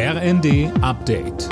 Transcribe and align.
RND 0.00 0.70
Update. 0.80 1.48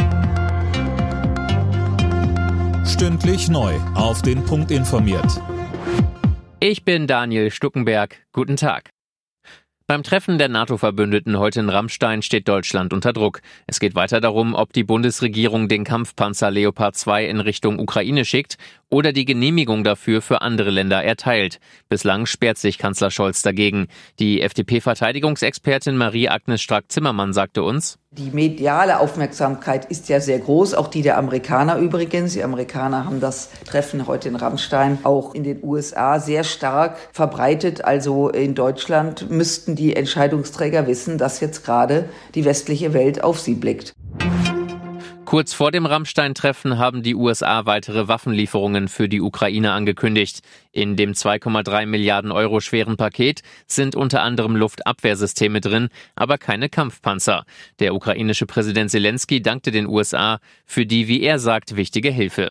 Stündlich 2.86 3.48
neu. 3.48 3.74
Auf 3.96 4.22
den 4.22 4.44
Punkt 4.44 4.70
informiert. 4.70 5.42
Ich 6.60 6.84
bin 6.84 7.08
Daniel 7.08 7.50
Stuckenberg. 7.50 8.24
Guten 8.30 8.54
Tag. 8.54 8.90
Beim 9.88 10.04
Treffen 10.04 10.38
der 10.38 10.48
NATO-Verbündeten 10.48 11.40
heute 11.40 11.58
in 11.58 11.68
Rammstein 11.68 12.22
steht 12.22 12.46
Deutschland 12.46 12.92
unter 12.92 13.12
Druck. 13.12 13.40
Es 13.66 13.80
geht 13.80 13.96
weiter 13.96 14.20
darum, 14.20 14.54
ob 14.54 14.72
die 14.72 14.84
Bundesregierung 14.84 15.66
den 15.66 15.82
Kampfpanzer 15.82 16.52
Leopard 16.52 16.94
2 16.94 17.26
in 17.26 17.40
Richtung 17.40 17.80
Ukraine 17.80 18.24
schickt 18.24 18.58
oder 18.90 19.12
die 19.12 19.24
Genehmigung 19.24 19.84
dafür 19.84 20.22
für 20.22 20.42
andere 20.42 20.70
Länder 20.70 21.02
erteilt. 21.02 21.58
Bislang 21.88 22.26
sperrt 22.26 22.58
sich 22.58 22.78
Kanzler 22.78 23.10
Scholz 23.10 23.42
dagegen. 23.42 23.88
Die 24.18 24.40
FDP-Verteidigungsexpertin 24.42 25.96
Marie-Agnes 25.96 26.62
Strack-Zimmermann 26.62 27.32
sagte 27.32 27.62
uns, 27.62 27.98
die 28.12 28.30
mediale 28.30 28.98
Aufmerksamkeit 29.00 29.84
ist 29.86 30.08
ja 30.08 30.20
sehr 30.20 30.38
groß, 30.38 30.72
auch 30.72 30.88
die 30.88 31.02
der 31.02 31.18
Amerikaner 31.18 31.76
übrigens. 31.76 32.32
Die 32.32 32.42
Amerikaner 32.42 33.04
haben 33.04 33.20
das 33.20 33.50
Treffen 33.66 34.06
heute 34.06 34.28
in 34.28 34.36
Rammstein 34.36 35.00
auch 35.02 35.34
in 35.34 35.44
den 35.44 35.62
USA 35.62 36.18
sehr 36.18 36.42
stark 36.42 36.96
verbreitet. 37.12 37.84
Also 37.84 38.30
in 38.30 38.54
Deutschland 38.54 39.28
müssten 39.28 39.76
die 39.76 39.94
Entscheidungsträger 39.94 40.86
wissen, 40.86 41.18
dass 41.18 41.40
jetzt 41.40 41.64
gerade 41.64 42.08
die 42.34 42.46
westliche 42.46 42.94
Welt 42.94 43.22
auf 43.22 43.38
sie 43.38 43.54
blickt. 43.54 43.92
Kurz 45.26 45.52
vor 45.54 45.72
dem 45.72 45.86
Rammstein-Treffen 45.86 46.78
haben 46.78 47.02
die 47.02 47.16
USA 47.16 47.66
weitere 47.66 48.06
Waffenlieferungen 48.06 48.86
für 48.86 49.08
die 49.08 49.20
Ukraine 49.20 49.72
angekündigt. 49.72 50.40
In 50.70 50.94
dem 50.94 51.14
2,3 51.14 51.84
Milliarden 51.84 52.30
Euro 52.30 52.60
schweren 52.60 52.96
Paket 52.96 53.42
sind 53.66 53.96
unter 53.96 54.22
anderem 54.22 54.54
Luftabwehrsysteme 54.54 55.60
drin, 55.60 55.88
aber 56.14 56.38
keine 56.38 56.68
Kampfpanzer. 56.68 57.44
Der 57.80 57.96
ukrainische 57.96 58.46
Präsident 58.46 58.92
Zelensky 58.92 59.42
dankte 59.42 59.72
den 59.72 59.88
USA 59.88 60.38
für 60.64 60.86
die, 60.86 61.08
wie 61.08 61.22
er 61.22 61.40
sagt, 61.40 61.74
wichtige 61.74 62.12
Hilfe. 62.12 62.50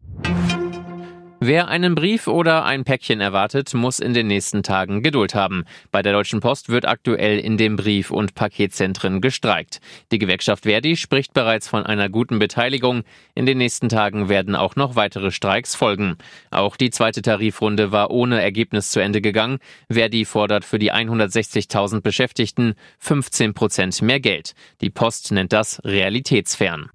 Wer 1.47 1.67
einen 1.67 1.93
Brief 1.93 2.27
oder 2.27 2.65
ein 2.65 2.85
Päckchen 2.85 3.21
erwartet, 3.21 3.75
muss 3.75 3.99
in 3.99 4.15
den 4.15 4.25
nächsten 4.25 4.63
Tagen 4.63 5.03
Geduld 5.03 5.35
haben. 5.35 5.65
Bei 5.91 6.01
der 6.01 6.11
Deutschen 6.11 6.39
Post 6.39 6.69
wird 6.69 6.87
aktuell 6.87 7.37
in 7.37 7.55
den 7.55 7.75
Brief- 7.75 8.09
und 8.09 8.33
Paketzentren 8.33 9.21
gestreikt. 9.21 9.79
Die 10.11 10.17
Gewerkschaft 10.17 10.63
Verdi 10.63 10.97
spricht 10.97 11.35
bereits 11.35 11.67
von 11.67 11.85
einer 11.85 12.09
guten 12.09 12.39
Beteiligung. 12.39 13.03
In 13.35 13.45
den 13.45 13.59
nächsten 13.59 13.89
Tagen 13.89 14.27
werden 14.27 14.55
auch 14.55 14.75
noch 14.75 14.95
weitere 14.95 15.29
Streiks 15.29 15.75
folgen. 15.75 16.17
Auch 16.49 16.77
die 16.77 16.89
zweite 16.89 17.21
Tarifrunde 17.21 17.91
war 17.91 18.09
ohne 18.09 18.41
Ergebnis 18.41 18.89
zu 18.89 18.99
Ende 18.99 19.21
gegangen. 19.21 19.59
Verdi 19.87 20.25
fordert 20.25 20.65
für 20.65 20.79
die 20.79 20.93
160.000 20.93 22.01
Beschäftigten 22.01 22.73
15 22.97 23.53
Prozent 23.53 24.01
mehr 24.01 24.19
Geld. 24.19 24.55
Die 24.81 24.89
Post 24.89 25.31
nennt 25.31 25.53
das 25.53 25.79
realitätsfern. 25.85 26.89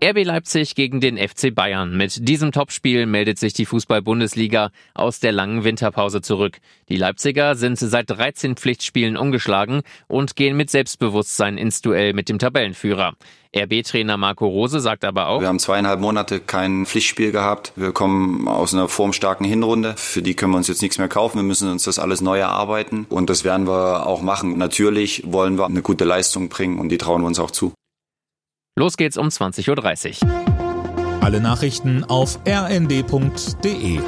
RB 0.00 0.24
Leipzig 0.24 0.76
gegen 0.76 1.00
den 1.00 1.18
FC 1.18 1.52
Bayern. 1.52 1.96
Mit 1.96 2.28
diesem 2.28 2.52
Topspiel 2.52 3.06
meldet 3.06 3.36
sich 3.38 3.52
die 3.52 3.66
Fußball-Bundesliga 3.66 4.70
aus 4.94 5.18
der 5.18 5.32
langen 5.32 5.64
Winterpause 5.64 6.20
zurück. 6.20 6.58
Die 6.88 6.96
Leipziger 6.96 7.56
sind 7.56 7.76
seit 7.78 8.08
13 8.08 8.54
Pflichtspielen 8.54 9.16
ungeschlagen 9.16 9.82
und 10.06 10.36
gehen 10.36 10.56
mit 10.56 10.70
Selbstbewusstsein 10.70 11.58
ins 11.58 11.80
Duell 11.80 12.12
mit 12.12 12.28
dem 12.28 12.38
Tabellenführer. 12.38 13.14
RB-Trainer 13.56 14.16
Marco 14.16 14.46
Rose 14.46 14.78
sagt 14.78 15.04
aber 15.04 15.26
auch, 15.26 15.40
wir 15.40 15.48
haben 15.48 15.58
zweieinhalb 15.58 15.98
Monate 15.98 16.38
kein 16.38 16.86
Pflichtspiel 16.86 17.32
gehabt. 17.32 17.72
Wir 17.74 17.90
kommen 17.90 18.46
aus 18.46 18.74
einer 18.74 18.88
formstarken 18.88 19.46
Hinrunde. 19.46 19.94
Für 19.96 20.22
die 20.22 20.34
können 20.34 20.52
wir 20.52 20.58
uns 20.58 20.68
jetzt 20.68 20.82
nichts 20.82 20.98
mehr 20.98 21.08
kaufen. 21.08 21.38
Wir 21.38 21.44
müssen 21.44 21.68
uns 21.68 21.82
das 21.84 21.98
alles 21.98 22.20
neu 22.20 22.38
erarbeiten 22.38 23.06
und 23.08 23.30
das 23.30 23.42
werden 23.42 23.66
wir 23.66 24.06
auch 24.06 24.22
machen. 24.22 24.58
Natürlich 24.58 25.24
wollen 25.26 25.58
wir 25.58 25.66
eine 25.66 25.82
gute 25.82 26.04
Leistung 26.04 26.50
bringen 26.50 26.78
und 26.78 26.90
die 26.90 26.98
trauen 26.98 27.22
wir 27.22 27.26
uns 27.26 27.40
auch 27.40 27.50
zu. 27.50 27.72
Los 28.78 28.96
geht's 28.96 29.16
um 29.16 29.26
20.30 29.26 30.22
Uhr. 30.24 31.20
Alle 31.20 31.40
Nachrichten 31.40 32.04
auf 32.04 32.38
rnd.de 32.46 33.98